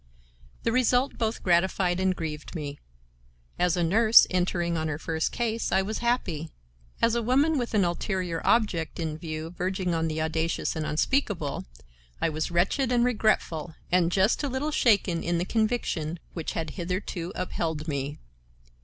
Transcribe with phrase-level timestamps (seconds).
[0.63, 2.79] The result both gratified and grieved me.
[3.59, 6.49] As a nurse entering on her first case I was happy;
[7.03, 11.65] as a woman with an ulterior object in view verging on the audacious and unspeakable,
[12.19, 16.71] I was wretched and regretful and just a little shaken in the conviction which had
[16.71, 18.17] hitherto upheld me.